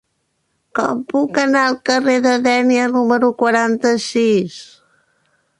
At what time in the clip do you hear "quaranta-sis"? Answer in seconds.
3.45-4.61